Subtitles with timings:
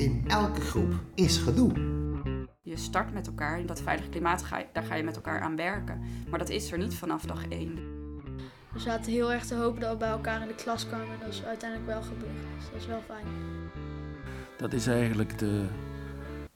[0.00, 1.72] In elke groep is gedoe.
[2.62, 5.40] Je start met elkaar in dat veilige klimaat, ga je, daar ga je met elkaar
[5.40, 6.00] aan werken.
[6.30, 7.74] Maar dat is er niet vanaf dag één.
[8.72, 11.20] We zaten heel erg te hopen dat we bij elkaar in de klas kwamen.
[11.20, 12.42] Dat is uiteindelijk wel gebeurd.
[12.56, 13.26] Dus dat is wel fijn.
[14.56, 15.66] Dat is eigenlijk de,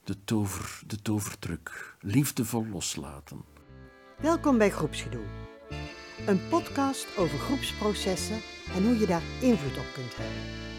[0.04, 1.96] de, tover, de tovertruc.
[2.00, 3.45] Liefdevol loslaten.
[4.20, 5.24] Welkom bij Groepsgedoe.
[6.26, 8.40] Een podcast over groepsprocessen
[8.74, 10.73] en hoe je daar invloed op kunt hebben.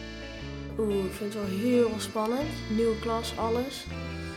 [0.78, 2.50] Oeh, ik vind het wel heel spannend.
[2.76, 3.86] Nieuwe klas, alles.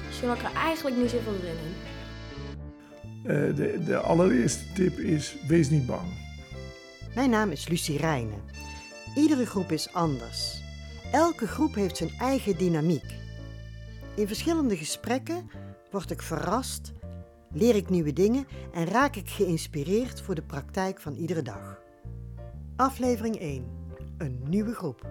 [0.09, 1.75] Dus ik er eigenlijk niet zoveel zin in.
[3.23, 6.09] Uh, de, de allereerste tip is: wees niet bang.
[7.15, 8.43] Mijn naam is Lucie Rijnen.
[9.17, 10.63] Iedere groep is anders.
[11.13, 13.15] Elke groep heeft zijn eigen dynamiek.
[14.17, 15.51] In verschillende gesprekken
[15.91, 16.93] word ik verrast,
[17.53, 21.81] leer ik nieuwe dingen en raak ik geïnspireerd voor de praktijk van iedere dag.
[22.77, 23.65] Aflevering 1.
[24.19, 25.07] Een nieuwe groep.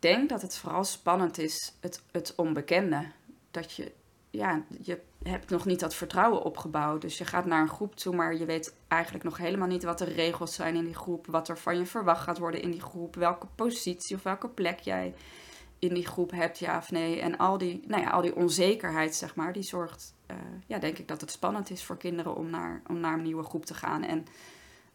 [0.00, 3.06] Denk dat het vooral spannend is, het, het onbekende.
[3.50, 3.92] Dat je,
[4.30, 7.00] ja, je hebt nog niet dat vertrouwen opgebouwd.
[7.00, 9.98] Dus je gaat naar een groep toe, maar je weet eigenlijk nog helemaal niet wat
[9.98, 11.26] de regels zijn in die groep.
[11.26, 13.14] Wat er van je verwacht gaat worden in die groep.
[13.14, 15.14] Welke positie of welke plek jij
[15.80, 17.20] in die groep hebt, ja of nee.
[17.20, 20.98] En al die, nou ja, al die onzekerheid, zeg maar, die zorgt, uh, ja, denk
[20.98, 23.74] ik dat het spannend is voor kinderen om naar, om naar een nieuwe groep te
[23.74, 24.02] gaan.
[24.02, 24.26] En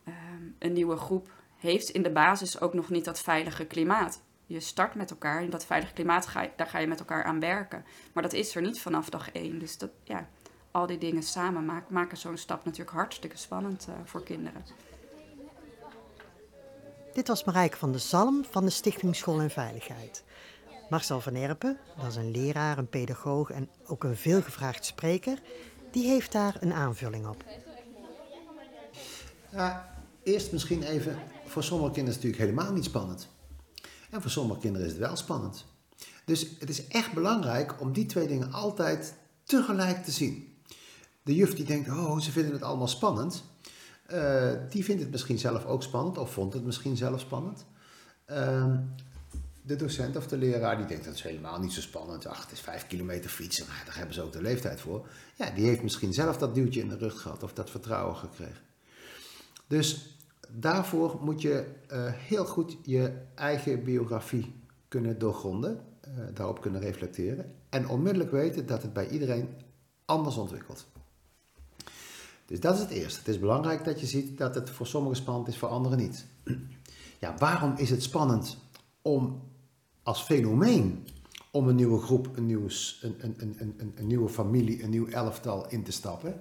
[0.08, 0.14] uh,
[0.60, 4.96] een nieuwe groep heeft in de basis ook nog niet dat veilige klimaat je start
[4.96, 7.86] met elkaar in dat veilige klimaat, ga je, daar ga je met elkaar aan werken.
[8.14, 9.60] Maar dat is er niet vanaf dag één.
[9.60, 10.28] Dus dat, ja,
[10.72, 14.66] al die dingen samen maken, maken zo'n stap natuurlijk hartstikke spannend uh, voor kinderen.
[17.14, 20.24] Dit was Marijke van de Zalm van de Stichting School en Veiligheid.
[20.90, 25.40] Marcel van Erpen, dat is een leraar, een pedagoog en ook een veelgevraagd spreker,
[25.92, 27.44] die heeft daar een aanvulling op.
[29.52, 33.35] Ja, eerst misschien even, voor sommige kinderen is het natuurlijk helemaal niet spannend.
[34.10, 35.66] En voor sommige kinderen is het wel spannend.
[36.26, 40.58] Dus het is echt belangrijk om die twee dingen altijd tegelijk te zien.
[41.24, 43.44] De juf die denkt, oh, ze vinden het allemaal spannend.
[44.14, 47.66] Uh, die vindt het misschien zelf ook spannend, of vond het misschien zelf spannend.
[48.32, 48.76] Uh,
[49.62, 52.28] de docent of de leraar die denkt dat is helemaal niet zo spannend.
[52.28, 55.08] Ach, het is vijf kilometer fietsen, maar daar hebben ze ook de leeftijd voor.
[55.36, 58.64] Ja, die heeft misschien zelf dat duwtje in de rug gehad of dat vertrouwen gekregen.
[59.68, 60.18] Dus
[60.52, 64.54] daarvoor moet je uh, heel goed je eigen biografie
[64.88, 69.50] kunnen doorgronden, uh, daarop kunnen reflecteren en onmiddellijk weten dat het bij iedereen
[70.06, 70.86] anders ontwikkelt.
[72.46, 73.20] Dus dat is het eerste.
[73.20, 76.26] Het is belangrijk dat je ziet dat het voor sommigen spannend is, voor anderen niet.
[77.20, 78.58] Ja, waarom is het spannend
[79.02, 79.42] om
[80.04, 81.08] als fenomeen
[81.52, 82.68] om een nieuwe groep, een, nieuw,
[83.02, 86.40] een, een, een, een, een nieuwe familie, een nieuw elftal in te stappen?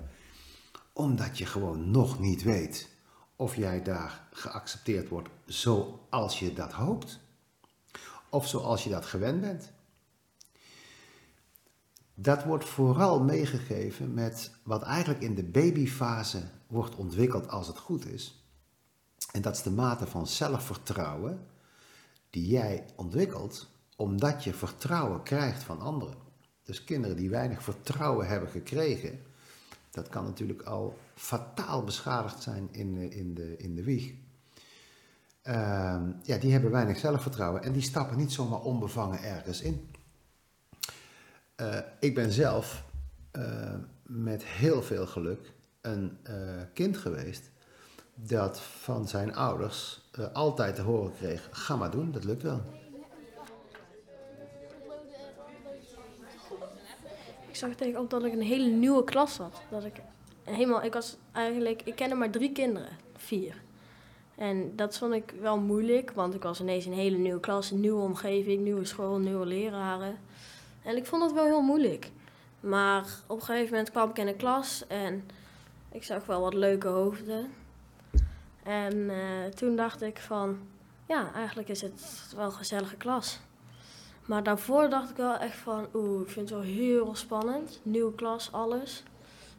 [0.93, 2.89] Omdat je gewoon nog niet weet
[3.37, 7.21] of jij daar geaccepteerd wordt zoals je dat hoopt,
[8.28, 9.72] of zoals je dat gewend bent.
[12.15, 18.06] Dat wordt vooral meegegeven met wat eigenlijk in de babyfase wordt ontwikkeld als het goed
[18.06, 18.44] is.
[19.33, 21.47] En dat is de mate van zelfvertrouwen
[22.31, 26.15] die jij ontwikkelt omdat je vertrouwen krijgt van anderen.
[26.62, 29.23] Dus kinderen die weinig vertrouwen hebben gekregen,
[29.94, 34.12] dat kan natuurlijk al fataal beschadigd zijn in, in, de, in de wieg.
[35.47, 39.91] Uh, ja, die hebben weinig zelfvertrouwen en die stappen niet zomaar onbevangen ergens in.
[41.60, 42.84] Uh, ik ben zelf
[43.32, 46.19] uh, met heel veel geluk een
[46.72, 47.50] kind geweest
[48.15, 52.84] dat van zijn ouders altijd te horen kreeg: ga maar doen, dat lukt wel.
[57.55, 59.63] Ik zag tegen op dat ik een hele nieuwe klas had.
[59.71, 60.01] Dat ik
[60.45, 63.63] helemaal, ik was eigenlijk, ik kende maar drie kinderen, vier.
[64.35, 67.71] En dat vond ik wel moeilijk, want ik was ineens in een hele nieuwe klas,
[67.71, 70.19] een nieuwe omgeving, nieuwe school, nieuwe leraren.
[70.83, 72.11] En ik vond dat wel heel moeilijk.
[72.61, 75.29] Maar op een gegeven moment kwam ik in een klas en
[75.93, 77.53] ik zag wel wat leuke hoofden.
[78.63, 80.59] En uh, toen dacht ik van,
[81.07, 83.41] ja, eigenlijk is het wel een gezellige klas.
[84.25, 87.81] Maar daarvoor dacht ik wel echt van, oeh, ik vind het wel heel spannend.
[87.82, 89.03] Nieuwe klas, alles.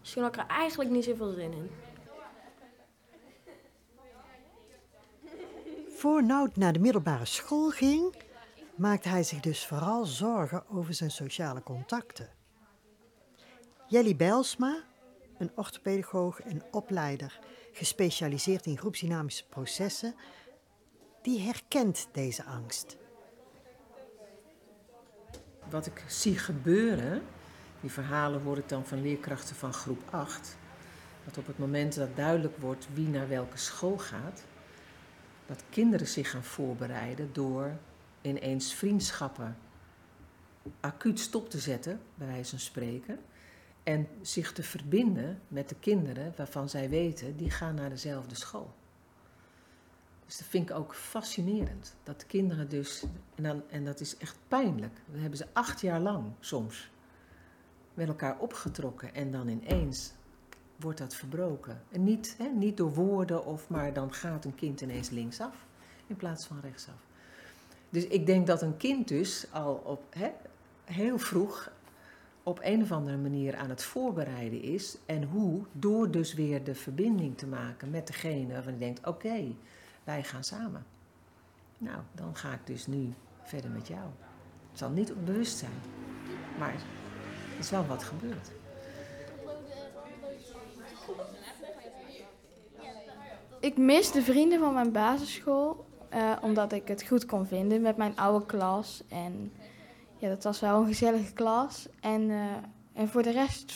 [0.02, 1.70] Toen had ik er eigenlijk niet zoveel zin in.
[5.90, 8.16] Voor Nout naar de middelbare school ging,
[8.76, 12.30] maakte hij zich dus vooral zorgen over zijn sociale contacten.
[13.88, 14.84] Jelly Bijlsma,
[15.38, 17.40] een orthopedagoog en opleider
[17.72, 20.16] gespecialiseerd in groepsdynamische processen,
[21.22, 22.98] die herkent deze angst.
[25.76, 27.22] Wat ik zie gebeuren
[27.82, 30.58] die verhalen hoor ik dan van leerkrachten van groep 8.
[31.26, 34.44] Dat op het moment dat duidelijk wordt wie naar welke school gaat,
[35.46, 37.72] dat kinderen zich gaan voorbereiden door
[38.22, 39.58] ineens vriendschappen
[40.80, 43.20] acuut stop te zetten, bij wijze van spreken.
[43.84, 48.74] En zich te verbinden met de kinderen waarvan zij weten, die gaan naar dezelfde school.
[50.26, 51.96] Dus dat vind ik ook fascinerend.
[52.04, 53.04] Dat de kinderen dus,
[53.36, 54.94] en, dan, en dat is echt pijnlijk.
[55.12, 56.90] Dan hebben ze acht jaar lang soms
[57.94, 60.12] met elkaar opgetrokken en dan ineens
[60.76, 61.82] wordt dat verbroken.
[61.92, 65.66] En niet, hè, niet door woorden, of, maar dan gaat een kind ineens linksaf
[66.08, 66.96] in plaats van rechtsaf.
[67.90, 70.32] Dus ik denk dat een kind dus al op, hè,
[70.84, 71.72] heel vroeg
[72.44, 74.98] op een of andere manier aan het voorbereiden is.
[75.06, 75.62] En hoe?
[75.72, 79.56] Door dus weer de verbinding te maken met degene waarvan je denkt, oké,
[80.06, 80.86] wij gaan samen.
[81.78, 83.14] Nou, dan ga ik dus nu
[83.44, 84.10] verder met jou.
[84.70, 85.82] Het zal niet onbewust zijn,
[86.60, 88.52] maar het is wel wat gebeurd.
[93.60, 97.98] Ik mis de vrienden van mijn basisschool, uh, omdat ik het goed kon vinden met
[97.98, 99.04] mijn oude klas.
[99.08, 99.52] En
[100.18, 101.88] ja, dat was wel een gezellige klas.
[102.00, 102.52] En, uh,
[102.94, 103.74] en voor de rest,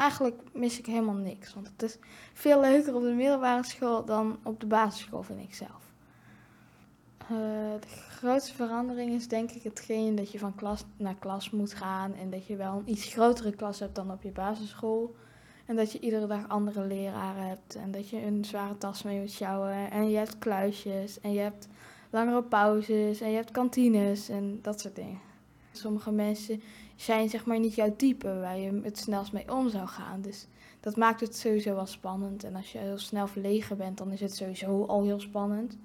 [0.00, 1.54] eigenlijk mis ik helemaal niks.
[1.54, 1.98] Want het is
[2.32, 5.92] veel leuker op de middelbare school dan op de basisschool, vind ik zelf.
[7.22, 7.28] Uh,
[7.80, 12.14] de grootste verandering is denk ik hetgeen dat je van klas naar klas moet gaan.
[12.14, 15.14] En dat je wel een iets grotere klas hebt dan op je basisschool.
[15.66, 17.74] En dat je iedere dag andere leraren hebt.
[17.74, 19.90] En dat je een zware tas mee moet sjouwen.
[19.90, 21.20] En je hebt kluisjes.
[21.20, 21.68] En je hebt
[22.10, 23.20] langere pauzes.
[23.20, 24.28] En je hebt kantines.
[24.28, 25.20] En dat soort dingen.
[25.72, 26.62] Sommige mensen
[27.00, 30.20] zijn zeg maar niet jouw type waar je het snelst mee om zou gaan.
[30.20, 30.46] Dus
[30.80, 32.44] dat maakt het sowieso wel spannend.
[32.44, 35.76] En als je heel snel verlegen bent, dan is het sowieso al heel spannend.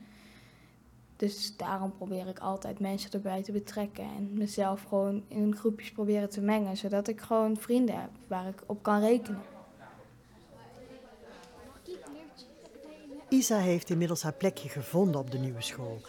[1.16, 6.30] Dus daarom probeer ik altijd mensen erbij te betrekken en mezelf gewoon in groepjes proberen
[6.30, 9.42] te mengen, zodat ik gewoon vrienden heb waar ik op kan rekenen.
[13.30, 16.02] Isa heeft inmiddels haar plekje gevonden op de nieuwe school.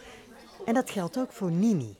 [0.65, 1.95] En dat geldt ook voor Nini.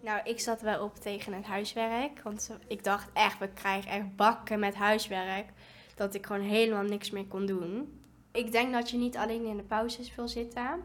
[0.00, 2.20] Nou, ik zat wel op tegen het huiswerk.
[2.22, 5.48] Want ik dacht echt, we krijgen echt bakken met huiswerk.
[5.94, 8.00] Dat ik gewoon helemaal niks meer kon doen.
[8.32, 10.82] Ik denk dat je niet alleen in de pauzes wil zitten.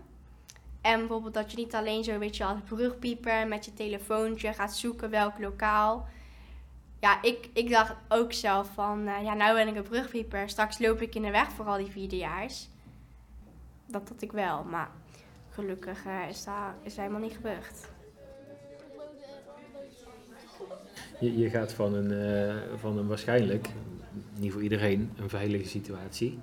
[0.82, 4.76] En bijvoorbeeld dat je niet alleen zo, weet je, als brugpieper met je telefoontje gaat
[4.76, 6.08] zoeken welk lokaal.
[7.00, 10.50] Ja, ik, ik dacht ook zelf van, uh, ja, nou ben ik een brugpieper.
[10.50, 12.70] Straks loop ik in de weg voor al die vierdejaars.
[13.86, 14.90] Dat had ik wel, maar
[15.50, 17.95] gelukkig uh, is, dat, is helemaal niet gebeurd.
[21.20, 23.68] Je, je gaat van een, uh, van een waarschijnlijk,
[24.40, 26.40] niet voor iedereen, een veilige situatie,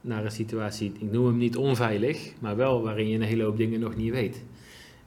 [0.00, 3.56] naar een situatie, ik noem hem niet onveilig, maar wel waarin je een hele hoop
[3.56, 4.44] dingen nog niet weet.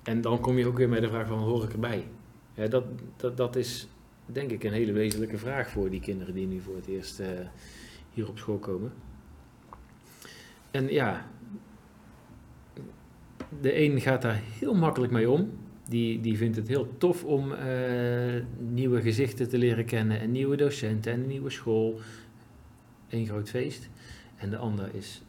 [0.04, 2.08] En dan kom je ook weer met de vraag van, hoor ik erbij?
[2.70, 2.84] Dat,
[3.18, 3.88] dat, dat is
[4.26, 7.28] denk ik een hele wezenlijke vraag voor die kinderen die nu voor het eerst uh,
[8.14, 8.94] hier op school komen.
[10.72, 11.26] En ja,
[13.62, 15.52] de een gaat daar heel makkelijk mee om.
[15.90, 17.58] Die, die vindt het heel tof om uh,
[18.58, 22.00] nieuwe gezichten te leren kennen en nieuwe docenten en een nieuwe school.
[23.10, 23.90] Een groot feest.
[24.38, 25.22] En de ander is,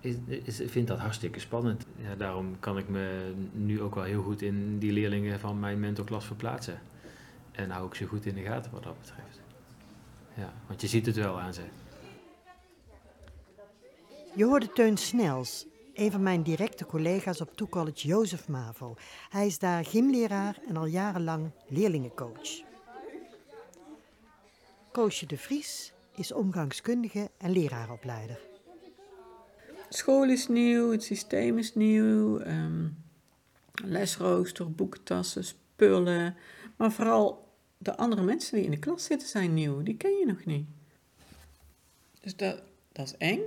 [0.00, 1.86] is, is, vindt dat hartstikke spannend.
[1.96, 5.80] Ja, daarom kan ik me nu ook wel heel goed in die leerlingen van mijn
[5.80, 6.80] mentorklas verplaatsen.
[7.52, 9.40] En hou ik ze goed in de gaten wat dat betreft.
[10.34, 11.62] Ja, want je ziet het wel aan ze.
[14.34, 15.66] Je hoorde Teun Snels,
[15.96, 18.94] een van mijn directe collega's op Toecollege Jozef Mavo.
[19.28, 22.62] Hij is daar gymleraar en al jarenlang leerlingencoach.
[24.92, 28.40] Koosje de Vries is omgangskundige en leraaropleider.
[29.88, 33.04] School is nieuw, het systeem is nieuw, um,
[33.84, 36.36] lesrooster, boekentassen, spullen.
[36.76, 37.48] Maar vooral
[37.78, 40.66] de andere mensen die in de klas zitten zijn nieuw, die ken je nog niet.
[42.20, 42.62] Dus dat,
[42.92, 43.40] dat is eng.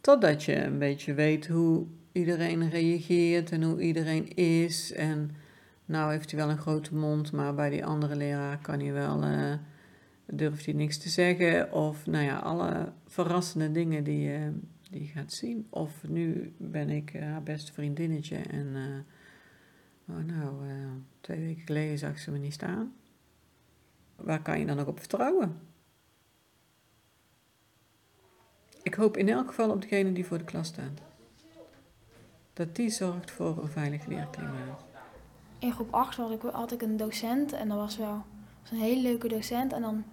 [0.00, 4.92] Totdat je een beetje weet hoe iedereen reageert en hoe iedereen is.
[4.92, 5.30] En
[5.84, 9.24] nou heeft hij wel een grote mond, maar bij die andere leraar kan hij wel,
[9.24, 9.54] uh,
[10.26, 11.72] durft hij niks te zeggen.
[11.72, 14.52] Of nou ja, alle verrassende dingen die je,
[14.90, 15.66] die gaat zien.
[15.70, 18.76] Of nu ben ik haar beste vriendinnetje en
[20.08, 20.54] oh nou,
[21.20, 22.92] twee weken geleden zag ze me niet staan.
[24.16, 25.69] Waar kan je dan ook op vertrouwen?
[28.82, 31.00] Ik hoop in elk geval op degene die voor de klas staat.
[32.52, 34.84] Dat die zorgt voor een veilig leerklimaat.
[35.58, 38.24] In groep 8 had ik, had ik een docent en dat was wel
[38.60, 39.72] was een hele leuke docent.
[39.72, 40.04] En dan,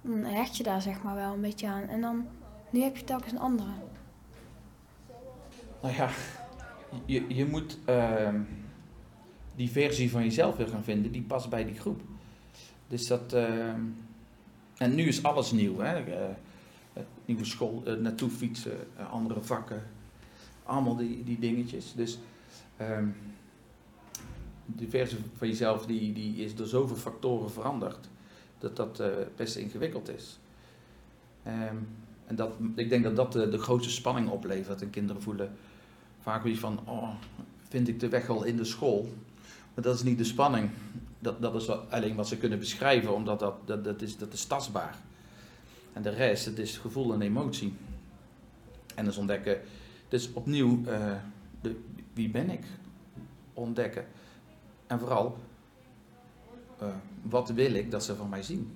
[0.00, 1.88] dan hecht je daar zeg maar wel een beetje aan.
[1.88, 2.26] En dan,
[2.70, 3.70] nu heb je telkens een andere.
[5.82, 6.10] Nou ja,
[7.04, 8.28] je, je moet uh,
[9.56, 12.00] die versie van jezelf weer gaan vinden die past bij die groep.
[12.88, 13.68] Dus dat, uh,
[14.76, 15.78] en nu is alles nieuw.
[15.78, 16.06] Hè?
[16.06, 16.34] Uh,
[17.24, 19.82] nieuwe school uh, naartoe fietsen, uh, andere vakken.
[20.64, 21.92] Allemaal die, die dingetjes.
[21.96, 22.18] Dus
[22.80, 23.14] um,
[24.66, 28.08] de versie van jezelf die, die is door zoveel factoren veranderd.
[28.58, 30.38] Dat dat uh, best ingewikkeld is.
[31.46, 31.88] Um,
[32.26, 34.82] en dat, ik denk dat dat de, de grootste spanning oplevert.
[34.82, 35.52] En kinderen voelen
[36.20, 37.14] vaak weer van, oh,
[37.68, 39.12] vind ik de weg al in de school?
[39.74, 40.70] Maar dat is niet de spanning.
[41.18, 44.44] Dat, dat is alleen wat ze kunnen beschrijven, omdat dat, dat, dat, is, dat is
[44.44, 44.96] tastbaar.
[45.92, 47.74] En de rest, het is gevoel en emotie.
[48.94, 49.60] En dus ontdekken,
[50.08, 51.14] dus opnieuw, uh,
[51.60, 51.80] de,
[52.12, 52.64] wie ben ik?
[53.54, 54.06] Ontdekken.
[54.86, 55.36] En vooral,
[56.82, 56.88] uh,
[57.22, 58.72] wat wil ik dat ze van mij zien?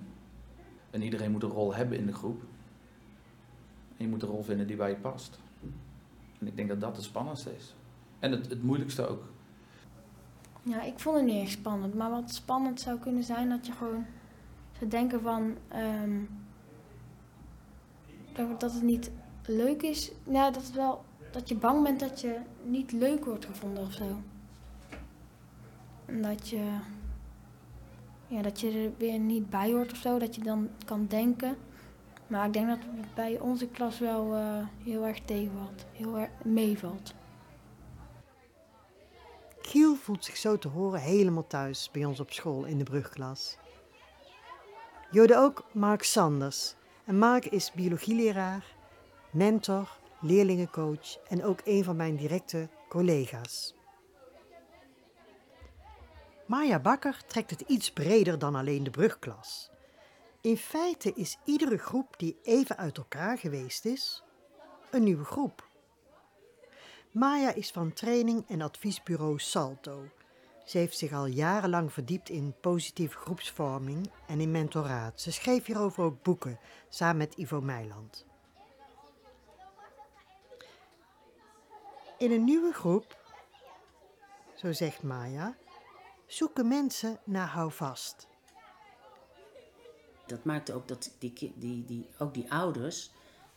[0.91, 2.43] En iedereen moet een rol hebben in de groep.
[3.97, 5.39] En je moet een rol vinden die bij je past.
[6.39, 7.75] En ik denk dat dat het spannendste is.
[8.19, 9.25] En het, het moeilijkste ook.
[10.63, 11.95] Ja, ik vond het niet echt spannend.
[11.95, 14.05] Maar wat spannend zou kunnen zijn dat je gewoon
[14.79, 15.57] zou denken van...
[16.05, 16.29] Um,
[18.59, 19.11] dat, het niet
[19.47, 20.13] leuk is.
[20.31, 23.93] Ja, dat, het wel, dat je bang bent dat je niet leuk wordt gevonden of
[23.93, 24.21] zo.
[26.07, 26.79] Dat je...
[28.29, 30.19] Ja, dat je er weer niet bij hoort of zo.
[30.19, 31.57] Dat je dan kan denken...
[32.27, 36.31] Maar ik denk dat het bij onze klas wel uh, heel erg tegenvalt, heel erg
[36.45, 37.15] meevalt.
[39.61, 43.59] Giel voelt zich zo te horen helemaal thuis bij ons op school in de brugklas.
[45.11, 46.75] Jode ook Mark Sanders.
[47.07, 48.77] En Mark is biologieleraar,
[49.31, 53.75] mentor, leerlingencoach en ook een van mijn directe collega's.
[56.47, 59.71] Maya Bakker trekt het iets breder dan alleen de brugklas.
[60.41, 64.25] In feite is iedere groep die even uit elkaar geweest is,
[64.91, 65.69] een nieuwe groep.
[67.11, 70.05] Maya is van training en adviesbureau Salto.
[70.67, 75.21] Ze heeft zich al jarenlang verdiept in positieve groepsvorming en in mentoraat.
[75.21, 76.59] Ze schreef hierover ook boeken
[76.89, 78.27] samen met Ivo Meiland.
[82.19, 83.17] In een nieuwe groep,
[84.55, 85.57] zo zegt Maya,
[86.27, 88.29] zoeken mensen naar houvast
[90.27, 93.11] dat maakte ook dat die, die, die, ook die ouders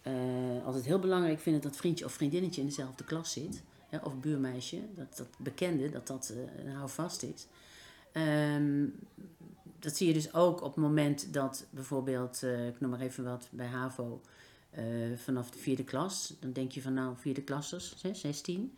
[0.03, 3.63] uh, altijd heel belangrijk vinden dat vriendje of vriendinnetje in dezelfde klas zit.
[4.03, 6.33] Of buurmeisje, dat, dat bekende, dat dat
[6.65, 7.47] uh, houvast is.
[8.13, 8.95] Um,
[9.79, 13.23] dat zie je dus ook op het moment dat bijvoorbeeld, uh, ik noem maar even
[13.23, 14.21] wat, bij HAVO,
[15.15, 18.77] vanaf de vierde klas, dan denk je van nou, vierde klassers, 16.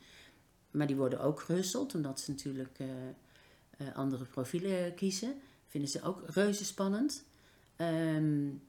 [0.72, 2.80] Maar die worden ook gehusteld, omdat ze natuurlijk
[3.94, 5.34] andere profielen kiezen.
[5.68, 7.24] Vinden ze ook reuze spannend.
[7.78, 8.62] Um,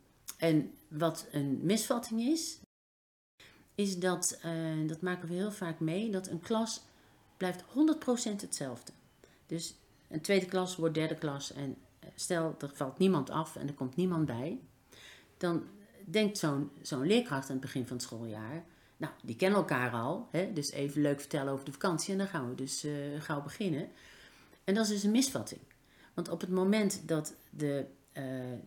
[0.43, 2.59] en wat een misvatting is,
[3.75, 6.83] is dat, uh, dat maken we heel vaak mee, dat een klas
[7.37, 8.93] blijft 100% hetzelfde.
[9.47, 9.75] Dus
[10.09, 13.75] een tweede klas wordt derde klas en eh, stel er valt niemand af en er
[13.75, 14.61] komt niemand bij,
[15.37, 15.65] dan
[16.05, 18.65] denkt zo'n zo'n leerkracht aan het begin van het schooljaar,
[18.97, 22.27] nou, die kennen elkaar al, hè, dus even leuk vertellen over de vakantie en dan
[22.27, 23.89] gaan we dus uh, gauw beginnen.
[24.65, 25.61] En dat is dus een misvatting.
[26.15, 27.87] Want op het moment dat de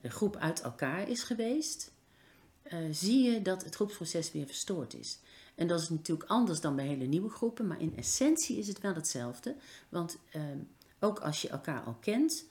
[0.01, 1.91] de groep uit elkaar is geweest,
[2.73, 5.19] uh, zie je dat het groepsproces weer verstoord is.
[5.55, 8.81] En dat is natuurlijk anders dan bij hele nieuwe groepen, maar in essentie is het
[8.81, 9.55] wel hetzelfde.
[9.89, 10.41] Want uh,
[10.99, 12.45] ook als je elkaar al kent,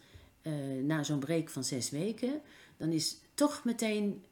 [0.82, 2.40] na zo'n break van zes weken,
[2.76, 4.24] dan is toch meteen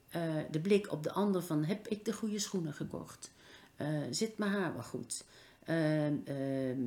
[0.50, 3.30] de blik op de ander van heb ik de goede schoenen gekocht?
[4.10, 5.24] zit mijn haar wel goed?
[5.64, 6.80] Ehm, ehm,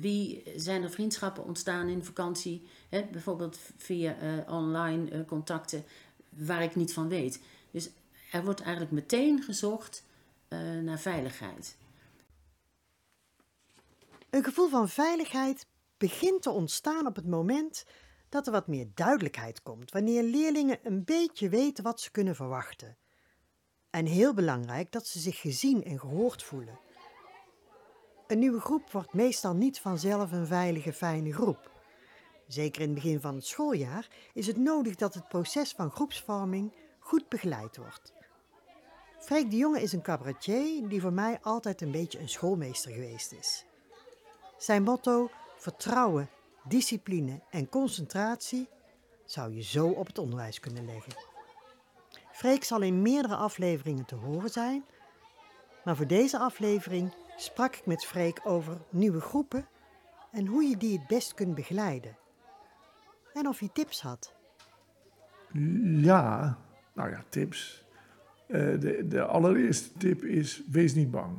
[0.00, 2.62] wie zijn er vriendschappen ontstaan in vakantie?
[2.88, 3.04] Hè?
[3.12, 4.16] Bijvoorbeeld via
[4.48, 5.84] online contacten
[6.28, 7.40] waar ik niet van weet.
[7.70, 7.90] Dus
[8.32, 10.04] er wordt eigenlijk meteen gezocht
[10.48, 11.76] uh, naar veiligheid.
[14.30, 17.84] Een gevoel van veiligheid begint te ontstaan op het moment
[18.28, 22.96] dat er wat meer duidelijkheid komt, wanneer leerlingen een beetje weten wat ze kunnen verwachten.
[23.90, 26.78] En heel belangrijk dat ze zich gezien en gehoord voelen.
[28.26, 31.70] Een nieuwe groep wordt meestal niet vanzelf een veilige, fijne groep.
[32.46, 36.72] Zeker in het begin van het schooljaar is het nodig dat het proces van groepsvorming
[36.98, 38.12] goed begeleid wordt.
[39.22, 43.32] Freek de Jonge is een cabaretier die voor mij altijd een beetje een schoolmeester geweest
[43.32, 43.64] is.
[44.56, 46.28] Zijn motto vertrouwen,
[46.64, 48.68] discipline en concentratie
[49.24, 51.12] zou je zo op het onderwijs kunnen leggen.
[52.32, 54.84] Freek zal in meerdere afleveringen te horen zijn,
[55.84, 59.68] maar voor deze aflevering sprak ik met Freek over nieuwe groepen
[60.30, 62.16] en hoe je die het best kunt begeleiden.
[63.32, 64.34] En of hij tips had.
[65.82, 66.58] Ja,
[66.92, 67.84] nou ja, tips.
[68.52, 71.32] Uh, de, de allereerste tip is: wees niet bang.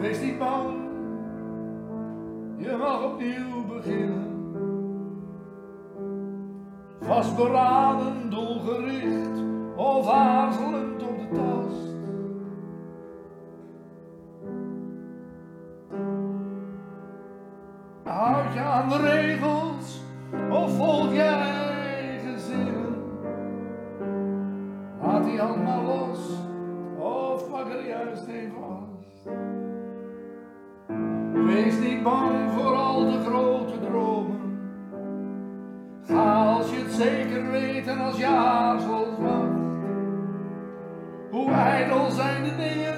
[0.00, 0.78] Wees niet bang,
[2.58, 4.30] je mag opnieuw beginnen.
[7.10, 9.42] vastberaden, doelgericht
[9.76, 11.94] of aarzelend op de tast.
[18.04, 20.00] Houd je aan de regels
[20.50, 21.39] of volg je
[27.90, 29.36] juist een vast.
[31.46, 34.58] Wees niet bang voor al de grote dromen.
[36.06, 39.58] Ga als je het zeker weet en als je aarzelt wacht.
[41.30, 42.89] Hoe ijdel zijn de dingen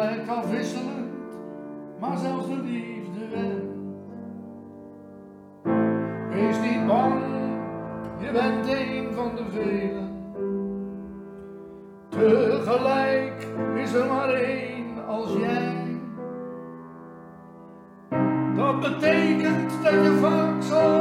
[0.00, 1.12] Lijkt afwisselend,
[1.98, 3.62] maar zelfs de liefde went.
[6.32, 7.22] Wees niet bang,
[8.18, 10.08] je bent een van de velen.
[12.08, 15.98] Tegelijk is er maar één als jij.
[18.56, 20.99] Dat betekent dat je vaak zal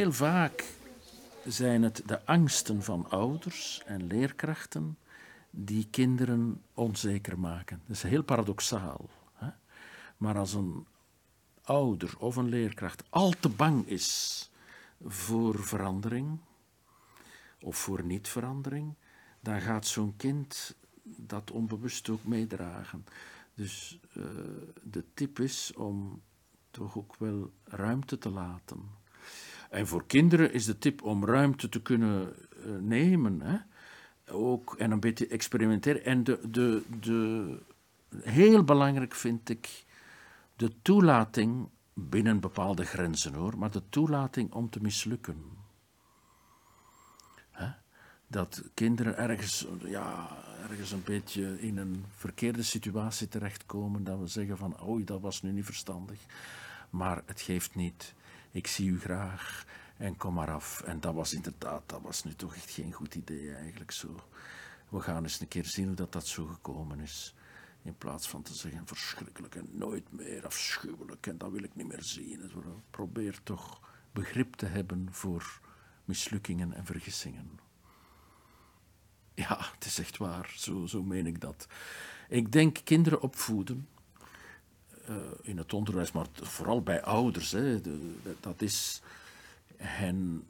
[0.00, 0.64] heel vaak
[1.46, 4.98] zijn het de angsten van ouders en leerkrachten
[5.50, 7.82] die kinderen onzeker maken.
[7.86, 9.08] Dat is heel paradoxaal.
[9.34, 9.48] Hè?
[10.16, 10.86] Maar als een
[11.62, 14.50] ouder of een leerkracht al te bang is
[15.06, 16.38] voor verandering
[17.60, 18.94] of voor niet-verandering,
[19.40, 23.04] dan gaat zo'n kind dat onbewust ook meedragen.
[23.54, 24.22] Dus eh,
[24.82, 26.22] de tip is om
[26.70, 28.99] toch ook wel ruimte te laten.
[29.70, 33.40] En voor kinderen is de tip om ruimte te kunnen eh, nemen.
[33.40, 33.56] Hè?
[34.32, 36.04] Ook, en een beetje experimenteren.
[36.04, 37.58] En de, de, de,
[38.22, 39.84] heel belangrijk vind ik
[40.56, 45.42] de toelating binnen bepaalde grenzen hoor, maar de toelating om te mislukken.
[47.50, 47.68] Hè?
[48.26, 50.28] Dat kinderen ergens, ja,
[50.68, 55.42] ergens een beetje in een verkeerde situatie terechtkomen, dat we zeggen van oei, dat was
[55.42, 56.18] nu niet verstandig.
[56.90, 58.14] Maar het geeft niet.
[58.50, 59.64] Ik zie u graag
[59.96, 60.80] en kom maar af.
[60.80, 64.20] En dat was inderdaad, dat was nu toch echt geen goed idee eigenlijk zo.
[64.88, 67.34] We gaan eens een keer zien hoe dat, dat zo gekomen is.
[67.82, 71.86] In plaats van te zeggen verschrikkelijk en nooit meer afschuwelijk en dat wil ik niet
[71.86, 72.40] meer zien.
[72.40, 72.52] Dus
[72.90, 73.80] Probeer toch
[74.12, 75.60] begrip te hebben voor
[76.04, 77.60] mislukkingen en vergissingen.
[79.34, 81.66] Ja, het is echt waar, zo, zo meen ik dat.
[82.28, 83.88] Ik denk kinderen opvoeden,
[85.42, 87.80] in het onderwijs, maar vooral bij ouders, hè,
[88.40, 89.02] dat is
[89.76, 90.44] hen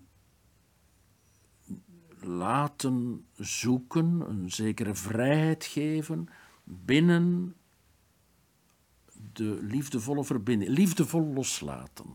[2.20, 6.29] laten zoeken, een zekere vrijheid geven
[6.64, 7.55] binnen
[9.33, 12.07] de liefdevolle verbinding, liefdevol loslaten.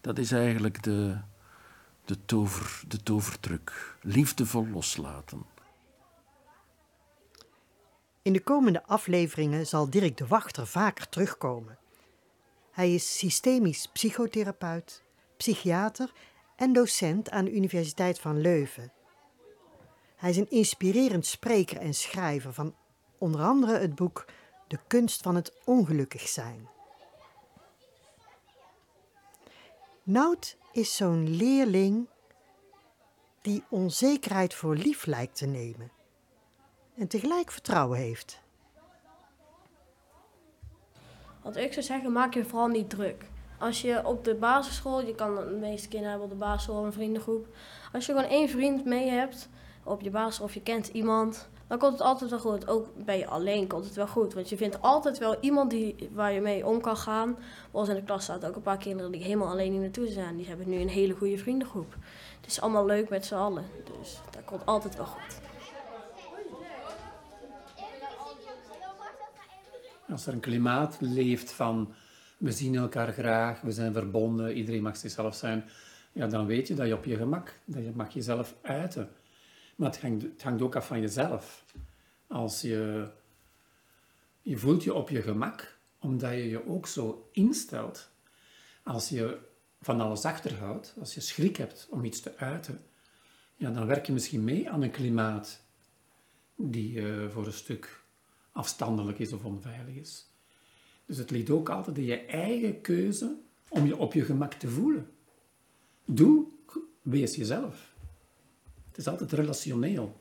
[0.00, 1.18] Dat is eigenlijk de,
[2.04, 3.96] de, tover, de tovertruc.
[4.02, 5.42] Liefdevol loslaten.
[8.22, 11.78] In de komende afleveringen zal Dirk de Wachter vaker terugkomen.
[12.70, 15.02] Hij is systemisch psychotherapeut,
[15.36, 16.12] psychiater
[16.56, 18.92] en docent aan de Universiteit van Leuven.
[20.16, 22.74] Hij is een inspirerend spreker en schrijver van
[23.18, 24.24] onder andere het boek
[24.68, 26.68] De kunst van het ongelukkig zijn.
[30.02, 32.08] Nout is zo'n leerling
[33.42, 35.99] die onzekerheid voor lief lijkt te nemen
[37.00, 38.40] en tegelijk vertrouwen heeft.
[41.42, 43.24] Wat ik zou zeggen, maak je vooral niet druk.
[43.58, 46.92] Als je op de basisschool, je kan de meeste kinderen hebben op de basisschool een
[46.92, 47.46] vriendengroep.
[47.92, 49.48] Als je gewoon één vriend mee hebt
[49.84, 52.68] op je basisschool of je kent iemand, dan komt het altijd wel goed.
[52.68, 54.34] Ook ben je alleen komt het wel goed.
[54.34, 57.36] Want je vindt altijd wel iemand die, waar je mee om kan gaan.
[57.72, 60.36] Zoals in de klas staat ook een paar kinderen die helemaal alleen niet naartoe zijn.
[60.36, 61.96] Die hebben nu een hele goede vriendengroep.
[62.40, 63.64] Het is allemaal leuk met z'n allen.
[63.98, 65.49] Dus dat komt altijd wel goed.
[70.10, 71.94] Als er een klimaat leeft van
[72.38, 75.64] we zien elkaar graag, we zijn verbonden, iedereen mag zichzelf zijn,
[76.12, 79.08] ja, dan weet je dat je op je gemak, dat je mag jezelf uiten.
[79.76, 81.64] Maar het hangt, het hangt ook af van jezelf.
[82.26, 83.08] Als je,
[84.42, 88.10] je voelt je op je gemak, omdat je je ook zo instelt.
[88.82, 89.38] Als je
[89.80, 92.80] van alles achterhoudt, als je schrik hebt om iets te uiten,
[93.56, 95.62] ja, dan werk je misschien mee aan een klimaat
[96.56, 97.99] die uh, voor een stuk
[98.52, 100.28] afstandelijk is of onveilig is.
[101.06, 103.36] Dus het ligt ook altijd in je eigen keuze
[103.68, 105.10] om je op je gemak te voelen.
[106.04, 106.46] Doe,
[107.02, 107.94] wees jezelf.
[108.88, 110.20] Het is altijd relationeel.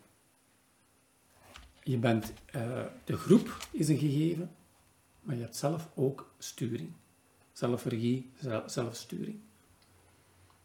[1.83, 4.55] Je bent, uh, de groep is een gegeven,
[5.21, 6.91] maar je hebt zelf ook sturing.
[7.51, 8.31] Zelfregie,
[8.65, 9.39] zelfsturing.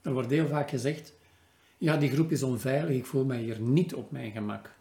[0.03, 1.13] Er wordt heel vaak gezegd,
[1.79, 4.75] ja, die groep is onveilig, ik voel mij hier niet op mijn gemak.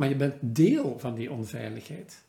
[0.00, 2.24] Maar je bent deel van die onveiligheid.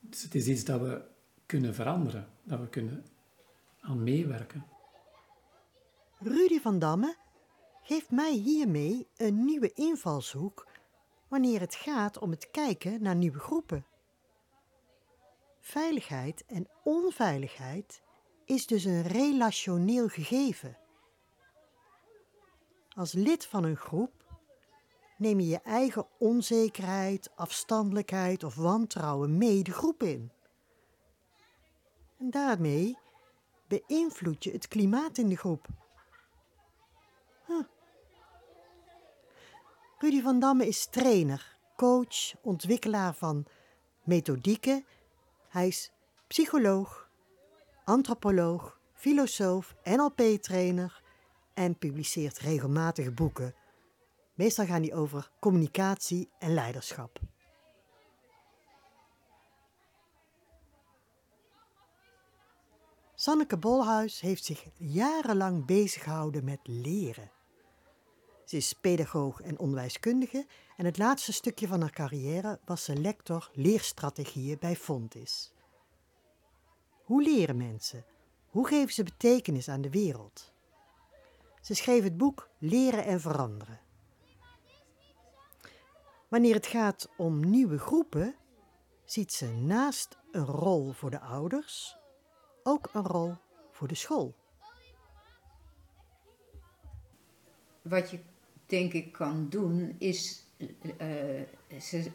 [0.00, 1.02] Dus het is iets dat we
[1.46, 3.06] kunnen veranderen, dat we kunnen
[3.80, 4.66] aan meewerken.
[6.18, 7.16] Rudy van Damme
[7.82, 10.66] geeft mij hiermee een nieuwe invalshoek
[11.28, 13.86] wanneer het gaat om het kijken naar nieuwe groepen.
[15.60, 18.02] Veiligheid en onveiligheid
[18.44, 20.76] is dus een relationeel gegeven.
[22.88, 24.21] Als lid van een groep
[25.22, 30.32] neem je je eigen onzekerheid, afstandelijkheid of wantrouwen mee de groep in.
[32.18, 32.98] En daarmee
[33.68, 35.66] beïnvloed je het klimaat in de groep.
[39.98, 43.46] Rudy van Damme is trainer, coach, ontwikkelaar van
[44.02, 44.84] methodieken.
[45.48, 45.92] Hij is
[46.26, 47.08] psycholoog,
[47.84, 51.02] antropoloog, filosoof, NLP-trainer
[51.54, 53.54] en publiceert regelmatig boeken
[54.34, 57.20] Meestal gaan die over communicatie en leiderschap.
[63.14, 67.30] Sanneke Bolhuis heeft zich jarenlang bezig gehouden met leren.
[68.44, 73.50] Ze is pedagoog en onderwijskundige en het laatste stukje van haar carrière was ze lector
[73.52, 75.52] leerstrategieën bij Fontis.
[77.04, 78.04] Hoe leren mensen?
[78.46, 80.52] Hoe geven ze betekenis aan de wereld?
[81.60, 83.80] Ze schreef het boek Leren en Veranderen.
[86.32, 88.34] Wanneer het gaat om nieuwe groepen,
[89.04, 91.96] ziet ze naast een rol voor de ouders
[92.62, 93.34] ook een rol
[93.70, 94.34] voor de school.
[97.82, 98.18] Wat je
[98.66, 102.10] denk ik kan doen, is uh, ze,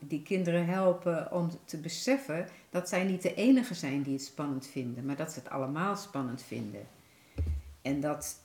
[0.00, 4.66] die kinderen helpen om te beseffen dat zij niet de enige zijn die het spannend
[4.66, 6.86] vinden, maar dat ze het allemaal spannend vinden.
[7.82, 8.40] En dat,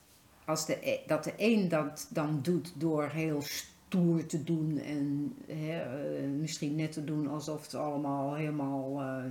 [0.46, 3.42] als de, e, dat de een dat dan doet door heel
[3.90, 5.78] tour te doen en uh,
[6.40, 9.24] misschien net te doen alsof het allemaal helemaal uh,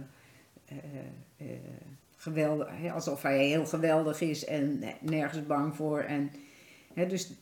[1.39, 1.49] uh,
[2.17, 6.01] geweldig, alsof hij heel geweldig is en nergens bang voor.
[6.01, 6.31] En,
[6.95, 7.33] dus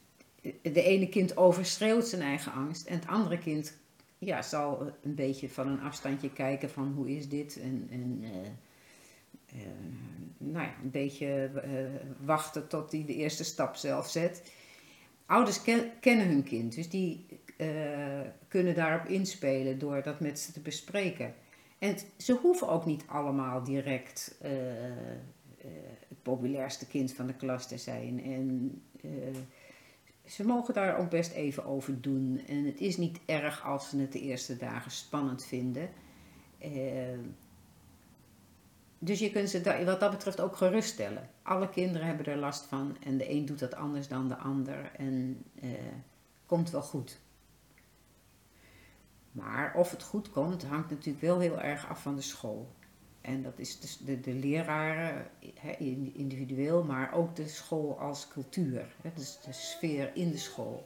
[0.63, 3.77] de ene kind overschreeuwt zijn eigen angst en het andere kind
[4.19, 8.25] ja, zal een beetje van een afstandje kijken van hoe is dit en, en
[10.39, 11.51] nou ja, een beetje
[12.25, 14.43] wachten tot hij de eerste stap zelf zet
[15.27, 15.63] ouders
[16.01, 17.69] kennen hun kind, dus die uh,
[18.49, 21.35] kunnen daarop inspelen door dat met ze te bespreken.
[21.79, 24.91] En ze hoeven ook niet allemaal direct uh, uh,
[26.09, 28.25] het populairste kind van de klas te zijn.
[28.25, 28.83] En
[30.25, 32.41] ze mogen daar ook best even over doen.
[32.47, 35.89] En het is niet erg als ze het de eerste dagen spannend vinden.
[39.07, 41.31] Dus je kunt ze wat dat betreft ook geruststellen.
[41.43, 44.91] Alle kinderen hebben er last van en de een doet dat anders dan de ander
[44.97, 45.71] en eh,
[46.47, 47.19] komt wel goed.
[49.33, 52.69] Maar of het goed komt, hangt natuurlijk wel heel erg af van de school.
[53.21, 55.27] En dat is dus de, de leraren
[56.13, 58.95] individueel, maar ook de school als cultuur.
[59.03, 60.85] Hè, dus de sfeer in de school.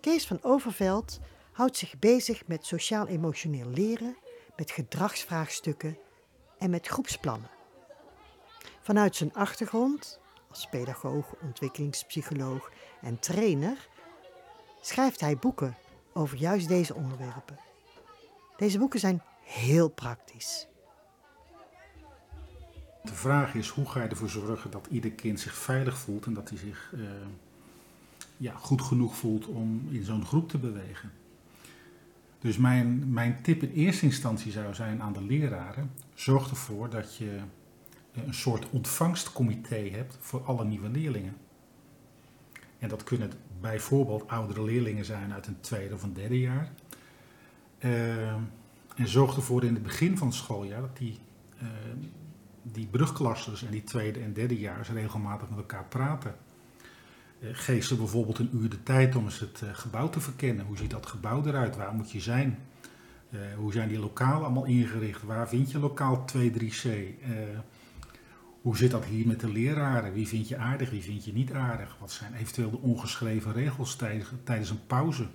[0.00, 1.20] Kees van Overveld
[1.56, 4.16] houdt zich bezig met sociaal-emotioneel leren,
[4.56, 5.98] met gedragsvraagstukken
[6.58, 7.50] en met groepsplannen.
[8.80, 13.88] Vanuit zijn achtergrond als pedagoog, ontwikkelingspsycholoog en trainer
[14.80, 15.76] schrijft hij boeken
[16.12, 17.58] over juist deze onderwerpen.
[18.56, 20.66] Deze boeken zijn heel praktisch.
[23.02, 26.34] De vraag is hoe ga je ervoor zorgen dat ieder kind zich veilig voelt en
[26.34, 27.10] dat hij zich uh,
[28.36, 31.12] ja, goed genoeg voelt om in zo'n groep te bewegen.
[32.46, 37.16] Dus mijn, mijn tip in eerste instantie zou zijn aan de leraren: zorg ervoor dat
[37.16, 37.38] je
[38.12, 41.36] een soort ontvangstcomité hebt voor alle nieuwe leerlingen.
[42.78, 46.70] En dat kunnen bijvoorbeeld oudere leerlingen zijn uit een tweede of een derde jaar.
[47.78, 48.32] Uh,
[48.96, 51.18] en zorg ervoor in het begin van het schooljaar dat die,
[51.62, 51.68] uh,
[52.62, 56.34] die brugklassers en die tweede en derde jaars regelmatig met elkaar praten.
[57.40, 60.66] Uh, geef ze bijvoorbeeld een uur de tijd om eens het gebouw te verkennen.
[60.66, 61.76] Hoe ziet dat gebouw eruit?
[61.76, 62.58] Waar moet je zijn?
[63.56, 65.22] hoe zijn die lokalen allemaal ingericht?
[65.22, 66.88] Waar vind je lokaal 2-3C?
[68.62, 70.12] Hoe zit dat hier met de leraren?
[70.12, 71.96] Wie vind je aardig, wie vind je niet aardig?
[72.00, 73.96] Wat zijn eventueel de ongeschreven regels
[74.44, 75.26] tijdens een pauze?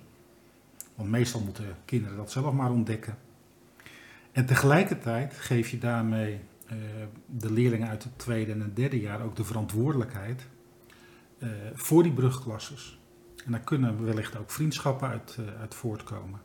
[0.94, 3.18] Want meestal moeten kinderen dat zelf maar ontdekken.
[4.32, 6.40] En tegelijkertijd geef je daarmee
[7.26, 10.46] de leerlingen uit het tweede en het derde jaar ook de verantwoordelijkheid
[11.42, 13.00] uh, voor die brugklasses.
[13.44, 16.40] En daar kunnen wellicht ook vriendschappen uit, uh, uit voortkomen.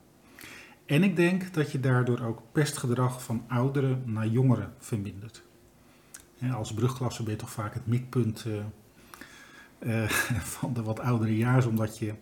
[0.86, 5.44] En ik denk dat je daardoor ook pestgedrag van ouderen naar jongeren vermindert.
[6.54, 8.46] Als brugklasse ben je toch vaak het mikpunt
[9.80, 10.10] uh,
[10.58, 12.14] van de wat oudere jaars, omdat je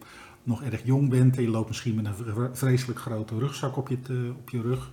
[0.44, 4.34] nog erg jong bent en je loopt misschien met een vreselijk grote rugzak op je,
[4.38, 4.92] op je rug.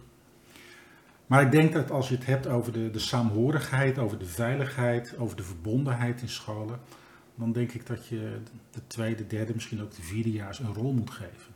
[1.26, 5.14] Maar ik denk dat als je het hebt over de, de saamhorigheid, over de veiligheid,
[5.18, 6.80] over de verbondenheid in scholen,
[7.34, 8.38] dan denk ik dat je
[8.70, 11.52] de tweede, derde, misschien ook de vierde jaars een rol moet geven.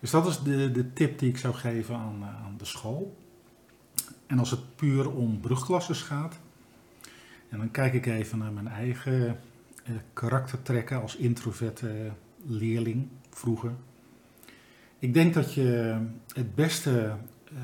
[0.00, 3.16] Dus dat is de, de tip die ik zou geven aan, aan de school.
[4.26, 6.38] En als het puur om brugklasses gaat,
[7.48, 9.40] en dan kijk ik even naar mijn eigen
[9.84, 12.12] eh, karaktertrekken als introverte
[12.46, 13.72] leerling vroeger.
[14.98, 15.98] Ik denk dat je
[16.34, 17.16] het beste
[17.52, 17.58] uh,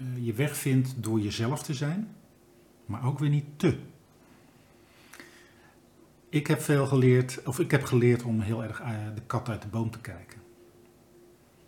[0.00, 2.08] uh, je weg vindt door jezelf te zijn,
[2.86, 3.78] maar ook weer niet te.
[6.36, 9.62] Ik heb veel geleerd, of ik heb geleerd om heel erg uh, de kat uit
[9.62, 10.38] de boom te kijken.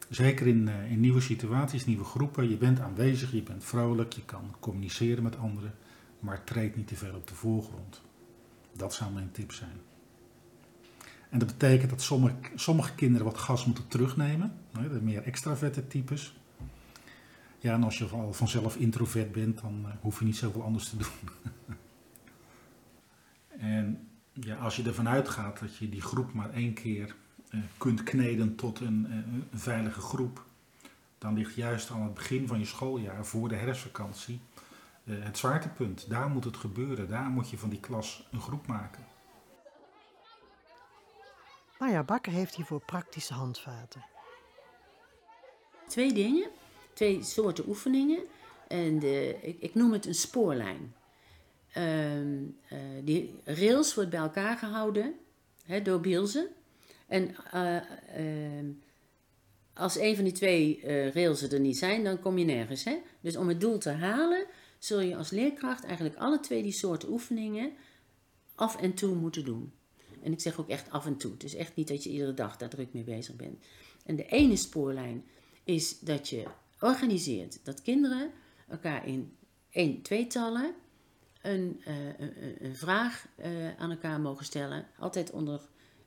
[0.09, 2.49] Zeker in, uh, in nieuwe situaties, nieuwe groepen.
[2.49, 5.75] Je bent aanwezig, je bent vrolijk, je kan communiceren met anderen,
[6.21, 8.03] maar treed niet te veel op de voorgrond.
[8.73, 9.81] Dat zou mijn tip zijn.
[11.31, 16.41] En dat betekent dat sommige, sommige kinderen wat gas moeten terugnemen, de meer extraverte types.
[17.59, 20.89] Ja, en als je al vanzelf introvert bent, dan uh, hoef je niet zoveel anders
[20.89, 21.31] te doen.
[23.77, 24.08] en
[24.41, 27.15] ja, als je ervan uitgaat dat je die groep maar één keer
[27.51, 30.45] uh, kunt kneden tot een, uh, een, veilige groep,
[31.19, 34.41] dan ligt juist aan het begin van je schooljaar, voor de herfstvakantie,
[35.05, 36.09] het zwaartepunt.
[36.09, 39.07] Daar moet het gebeuren, daar moet je van die klas een groep maken.
[41.79, 44.05] Marja Bakker heeft hiervoor praktische handvaten.
[45.87, 46.51] Twee dingen,
[46.93, 48.21] twee soorten oefeningen.
[48.69, 50.95] En de, ik, ik, noem het een spoorlijn.
[51.79, 55.15] Uh, uh, die rails wordt bij elkaar gehouden
[55.65, 56.49] hè, door Bielsen.
[57.07, 57.77] En uh,
[59.75, 62.85] als een van die twee rails er niet zijn, dan kom je nergens.
[62.85, 62.99] Hè?
[63.21, 64.47] Dus om het doel te halen,
[64.79, 67.73] zul je als leerkracht eigenlijk alle twee die soorten oefeningen
[68.55, 69.73] af en toe moeten doen.
[70.23, 71.33] En ik zeg ook echt af en toe.
[71.33, 73.65] Het is echt niet dat je iedere dag daar druk mee bezig bent.
[74.05, 75.25] En de ene spoorlijn
[75.65, 76.45] is dat je
[76.81, 78.31] organiseert dat kinderen
[78.69, 79.33] elkaar in
[79.71, 80.75] één, tweetallen
[81.49, 84.87] een, uh, een, een, vraag uh, aan elkaar mogen stellen.
[84.99, 85.61] Altijd onder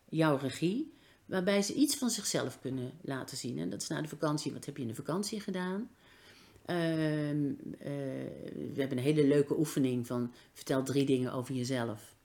[0.10, 0.94] jouw regie.
[1.26, 3.60] Waarbij ze iets van zichzelf kunnen laten zien.
[3.60, 4.54] En dat is na de vakantie.
[4.54, 5.90] Wat heb je in de vakantie gedaan?
[6.62, 6.76] Uh,
[7.78, 12.16] we hebben een hele leuke oefening van vertel drie dingen over jezelf.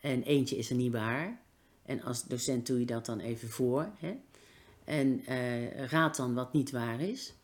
[0.00, 1.40] En eentje is er niet waar.
[1.82, 3.88] En als docent doe je dat dan even voor.
[3.98, 4.16] Hè?
[4.84, 5.24] En
[5.88, 7.34] raad dan wat niet waar is.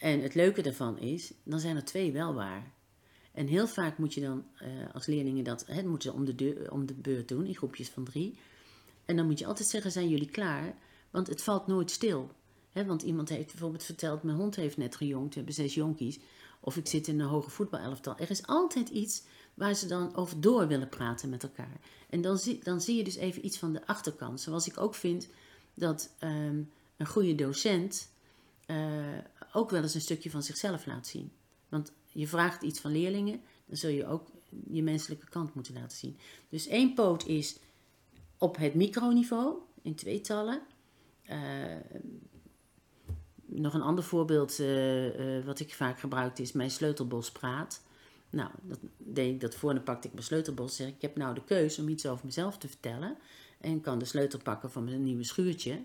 [0.00, 2.74] En het leuke daarvan is, dan zijn er twee wel waar.
[3.36, 6.66] En heel vaak moet je dan uh, als leerlingen dat, hè, moeten ze om de,
[6.70, 8.38] om de beurt doen, in groepjes van drie.
[9.04, 10.74] En dan moet je altijd zeggen, zijn jullie klaar?
[11.10, 12.30] Want het valt nooit stil.
[12.72, 16.18] Want iemand heeft bijvoorbeeld verteld, mijn hond heeft net gejongd, we hebben zes jonkies.
[16.60, 18.18] Of ik zit in een hoge voetbalelftal.
[18.18, 19.22] Er is altijd iets
[19.54, 21.80] waar ze dan over door willen praten met elkaar.
[22.10, 24.40] En dan zie, dan zie je dus even iets van de achterkant.
[24.40, 25.28] Zoals ik ook vind
[25.74, 28.08] dat um, een goede docent
[28.66, 29.18] uh,
[29.52, 31.32] ook wel eens een stukje van zichzelf laat zien.
[31.68, 34.30] Want je vraagt iets van leerlingen, dan zul je ook
[34.70, 36.18] je menselijke kant moeten laten zien.
[36.48, 37.58] Dus één poot is
[38.38, 40.60] op het microniveau, in tweetallen.
[41.30, 41.36] Uh,
[43.46, 47.82] nog een ander voorbeeld uh, uh, wat ik vaak gebruik is mijn sleutelbos praat.
[48.30, 50.76] Nou, dat deed ik dat voor en pakte ik mijn sleutelbos.
[50.76, 53.16] Zeg ik, ik heb nou de keuze om iets over mezelf te vertellen.
[53.60, 55.82] En kan de sleutel pakken van mijn nieuwe schuurtje.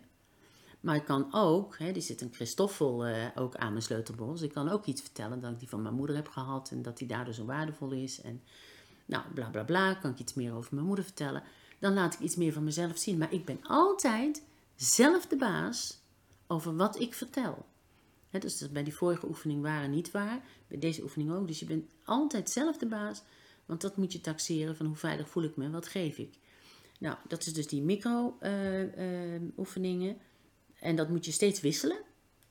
[0.81, 4.41] Maar ik kan ook, hè, zit een Christoffel uh, ook aan mijn sleutelbos.
[4.41, 6.71] Ik kan ook iets vertellen dat ik die van mijn moeder heb gehad.
[6.71, 8.21] En dat die daardoor zo waardevol is.
[8.21, 8.41] En
[9.05, 9.93] nou, bla bla bla.
[9.93, 11.43] Kan ik iets meer over mijn moeder vertellen.
[11.79, 13.17] Dan laat ik iets meer van mezelf zien.
[13.17, 14.43] Maar ik ben altijd
[14.75, 15.99] zelf de baas
[16.47, 17.65] over wat ik vertel.
[18.29, 21.47] He, dus bij die vorige oefening waren niet waar, bij deze oefening ook.
[21.47, 23.21] Dus je bent altijd zelf de baas,
[23.65, 26.37] want dat moet je taxeren van hoe veilig voel ik me en wat geef ik.
[26.99, 30.17] Nou, dat is dus die micro-oefeningen.
[30.81, 31.97] En dat moet je steeds wisselen.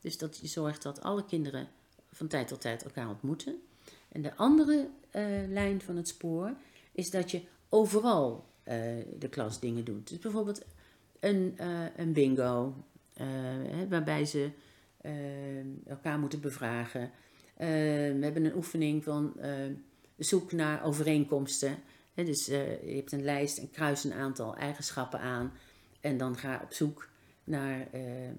[0.01, 1.69] Dus dat je zorgt dat alle kinderen
[2.13, 3.63] van tijd tot tijd elkaar ontmoeten.
[4.09, 6.55] En de andere eh, lijn van het spoor
[6.93, 8.77] is dat je overal eh,
[9.19, 10.09] de klas dingen doet.
[10.09, 10.65] Dus bijvoorbeeld
[11.21, 12.75] een, eh, een bingo,
[13.89, 14.51] waarbij ze
[15.87, 17.11] elkaar moeten bevragen.
[17.57, 19.37] we hebben een oefening van
[20.17, 21.79] zoek naar overeenkomsten.
[22.15, 25.53] Dus je hebt een lijst en kruis een aantal eigenschappen aan.
[26.01, 27.10] En dan ga op zoek
[27.51, 28.33] naar uh, uh,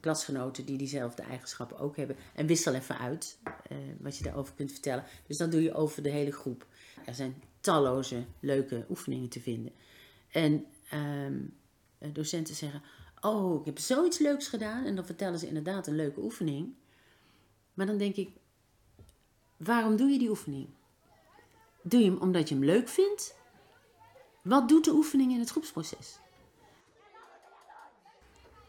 [0.00, 2.16] klasgenoten die diezelfde eigenschappen ook hebben.
[2.34, 5.04] En wissel even uit uh, wat je daarover kunt vertellen.
[5.26, 6.66] Dus dat doe je over de hele groep.
[7.04, 9.72] Er zijn talloze leuke oefeningen te vinden.
[10.30, 10.66] En
[11.26, 11.54] um,
[12.12, 12.82] docenten zeggen:
[13.20, 14.84] Oh, ik heb zoiets leuks gedaan.
[14.84, 16.74] En dan vertellen ze inderdaad een leuke oefening.
[17.74, 18.30] Maar dan denk ik:
[19.56, 20.68] Waarom doe je die oefening?
[21.82, 23.34] Doe je hem omdat je hem leuk vindt?
[24.42, 26.18] Wat doet de oefening in het groepsproces?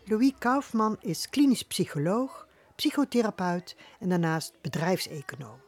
[0.06, 5.62] Louis Kaufman is klinisch psycholoog, psychotherapeut en daarnaast bedrijfseconoom.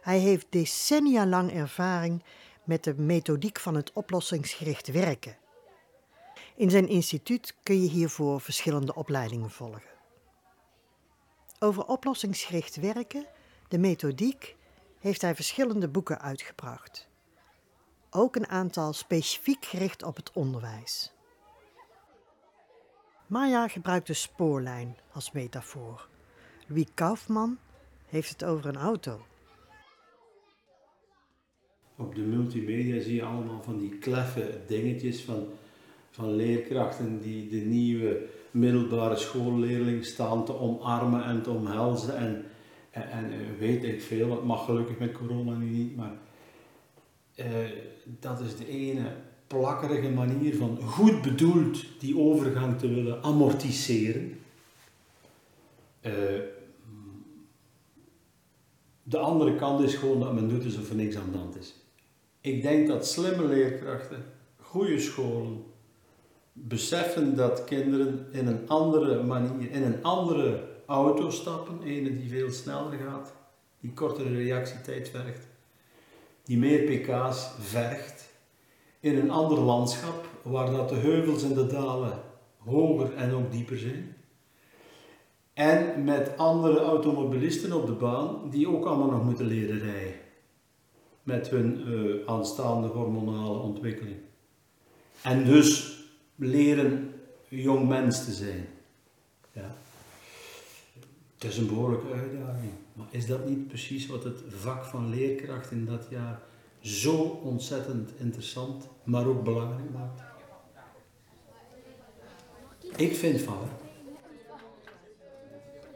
[0.00, 2.22] Hij heeft decennia lang ervaring
[2.64, 5.36] met de methodiek van het oplossingsgericht werken.
[6.56, 9.90] In zijn instituut kun je hiervoor verschillende opleidingen volgen.
[11.58, 13.26] Over oplossingsgericht werken,
[13.68, 14.56] de methodiek,
[14.98, 17.08] heeft hij verschillende boeken uitgebracht.
[18.10, 21.12] Ook een aantal specifiek gericht op het onderwijs.
[23.32, 26.08] Maya gebruikt de spoorlijn als metafoor.
[26.66, 27.58] Louis Kaufman
[28.06, 29.26] heeft het over een auto.
[31.96, 35.46] Op de multimedia zie je allemaal van die kleffe dingetjes van,
[36.10, 42.16] van leerkrachten die de nieuwe middelbare schoolleerling staan te omarmen en te omhelzen.
[42.16, 42.44] En,
[42.90, 46.14] en, en weet ik veel, dat mag gelukkig met corona nu niet, maar
[47.36, 47.46] uh,
[48.04, 49.14] dat is de ene
[49.52, 54.40] plakkerige manier van goed bedoeld die overgang te willen amortiseren.
[56.02, 56.12] Uh,
[59.02, 61.74] de andere kant is gewoon dat men doet alsof er niks aan de hand is.
[62.40, 64.24] Ik denk dat slimme leerkrachten,
[64.56, 65.64] goede scholen,
[66.52, 72.50] beseffen dat kinderen in een andere manier, in een andere auto stappen, ene die veel
[72.50, 73.32] sneller gaat,
[73.80, 75.46] die kortere reactietijd vergt,
[76.44, 78.31] die meer pk's vergt,
[79.02, 82.20] in een ander landschap, waar dat de heuvels en de dalen
[82.56, 84.16] hoger en ook dieper zijn.
[85.52, 90.14] En met andere automobilisten op de baan, die ook allemaal nog moeten leren rijden.
[91.22, 94.16] Met hun uh, aanstaande hormonale ontwikkeling.
[95.22, 95.98] En dus
[96.34, 97.14] leren
[97.48, 98.68] jong mens te zijn.
[99.52, 99.74] Ja.
[101.34, 102.72] Het is een behoorlijke uitdaging.
[102.92, 106.42] Maar is dat niet precies wat het vak van leerkracht in dat jaar
[106.82, 110.22] zo ontzettend interessant, maar ook belangrijk maakt?
[112.96, 113.68] Ik vind van.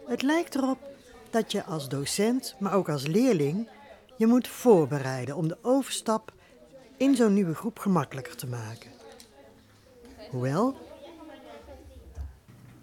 [0.07, 0.79] Het lijkt erop
[1.31, 3.69] dat je als docent, maar ook als leerling,
[4.17, 6.33] je moet voorbereiden om de overstap
[6.97, 8.91] in zo'n nieuwe groep gemakkelijker te maken.
[10.31, 10.77] Hoewel,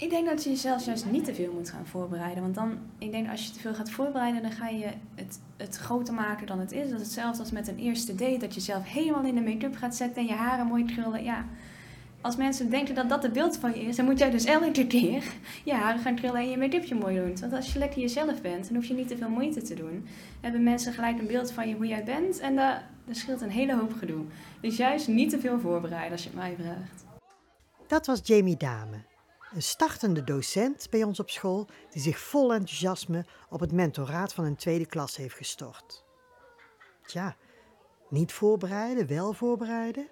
[0.03, 2.43] ik denk dat je jezelf juist niet te veel moet gaan voorbereiden.
[2.43, 5.75] Want dan, ik denk als je te veel gaat voorbereiden, dan ga je het, het
[5.75, 6.89] groter maken dan het is.
[6.89, 8.37] Dat is hetzelfde als met een eerste date.
[8.37, 11.23] Dat je zelf helemaal in de make-up gaat zetten en je haren mooi krullen.
[11.23, 11.45] Ja,
[12.21, 14.87] als mensen denken dat dat het beeld van je is, dan moet jij dus elke
[14.87, 15.23] keer
[15.63, 17.39] je haren gaan krullen en je make-upje mooi doen.
[17.39, 20.07] Want als je lekker jezelf bent, dan hoef je niet te veel moeite te doen.
[20.41, 23.49] Hebben mensen gelijk een beeld van je hoe jij bent en dat, dat scheelt een
[23.49, 24.23] hele hoop gedoe.
[24.61, 27.05] Dus juist niet te veel voorbereiden als je het mij vraagt.
[27.87, 28.97] Dat was Jamie Dame,
[29.53, 34.45] een startende docent bij ons op school die zich vol enthousiasme op het mentoraat van
[34.45, 36.03] een tweede klas heeft gestort.
[37.05, 37.35] Tja,
[38.09, 40.07] niet voorbereiden, wel voorbereiden?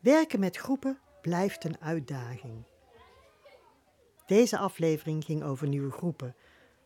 [0.00, 2.64] Werken met groepen blijft een uitdaging.
[4.26, 6.34] Deze aflevering ging over nieuwe groepen,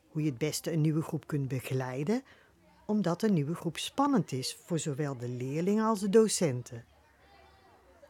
[0.09, 2.23] hoe je het beste een nieuwe groep kunt begeleiden,
[2.87, 6.85] omdat een nieuwe groep spannend is voor zowel de leerlingen als de docenten.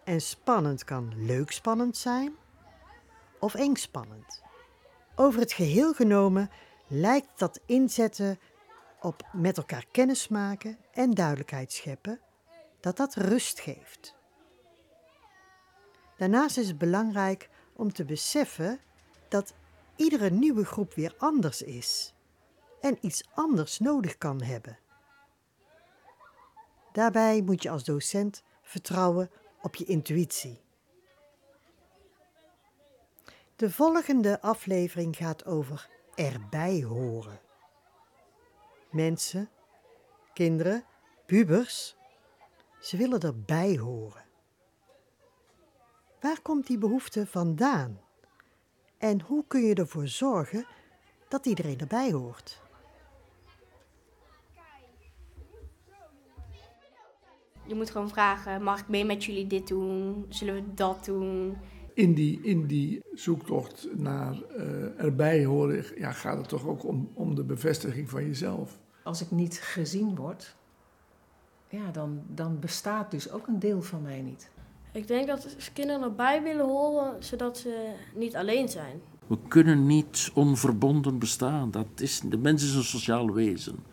[0.08, 2.36] En spannend kan leuk spannend zijn
[3.40, 4.42] of eng spannend.
[5.14, 6.50] Over het geheel genomen
[6.86, 8.38] lijkt dat inzetten
[9.00, 12.20] op met elkaar kennis maken en duidelijkheid scheppen,
[12.80, 14.14] dat dat rust geeft.
[16.16, 18.80] Daarnaast is het belangrijk om te beseffen
[19.28, 19.54] dat
[19.96, 22.14] iedere nieuwe groep weer anders is
[22.80, 24.78] en iets anders nodig kan hebben.
[26.92, 29.30] Daarbij moet je als docent vertrouwen
[29.62, 30.60] op je intuïtie.
[33.56, 37.40] De volgende aflevering gaat over erbij horen.
[38.90, 39.50] Mensen,
[40.32, 40.84] kinderen,
[41.26, 41.96] pubers,
[42.80, 44.24] Ze willen erbij horen.
[46.20, 48.00] Waar komt die behoefte vandaan?
[48.98, 50.66] En hoe kun je ervoor zorgen
[51.28, 52.62] dat iedereen erbij hoort?
[57.68, 60.24] Je moet gewoon vragen, mag ik mee met jullie dit doen?
[60.28, 61.56] Zullen we dat doen?
[61.94, 67.10] In die, in die zoektocht naar eh, erbij horen ja, gaat het toch ook om,
[67.14, 68.78] om de bevestiging van jezelf.
[69.02, 70.56] Als ik niet gezien word,
[71.68, 74.50] ja, dan, dan bestaat dus ook een deel van mij niet.
[74.92, 79.00] Ik denk dat kinderen erbij willen horen, zodat ze niet alleen zijn.
[79.26, 81.70] We kunnen niet onverbonden bestaan.
[81.70, 83.84] Dat is, de mens is een sociaal wezen.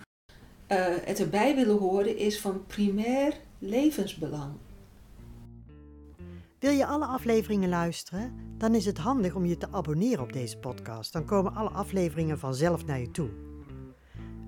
[0.72, 3.34] Uh, het erbij willen horen is van primair
[3.66, 4.54] levensbelang.
[6.60, 8.34] Wil je alle afleveringen luisteren?
[8.58, 11.14] Dan is het handig om je te abonneren op deze podcast.
[11.14, 13.30] Dan komen alle afleveringen vanzelf naar je toe.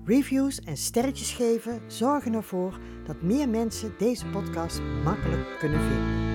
[0.04, 6.26] Reviews en sterretjes geven zorgen ervoor dat meer mensen deze podcast makkelijk kunnen vinden.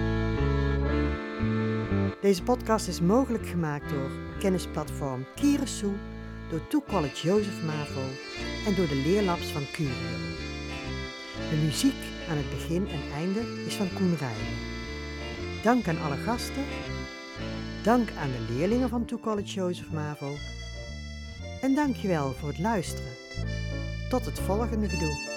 [2.21, 5.93] Deze podcast is mogelijk gemaakt door kennisplatform Kierensoe,
[6.49, 8.01] door To College Jozef Mavo
[8.65, 10.17] en door de leerlabs van Curio.
[11.49, 14.17] De muziek aan het begin en einde is van Koen.
[15.63, 16.63] Dank aan alle gasten.
[17.83, 20.35] Dank aan de leerlingen van To College Jozef Mavo.
[21.61, 23.11] En dankjewel voor het luisteren.
[24.09, 25.31] Tot het volgende gedoe.